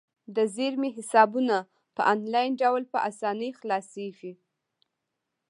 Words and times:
د 0.35 0.37
زیرمې 0.55 0.89
حسابونه 0.97 1.55
په 1.95 2.01
انلاین 2.13 2.51
ډول 2.61 2.83
په 2.93 2.97
اسانۍ 3.09 3.51
خلاصیږي. 3.59 4.33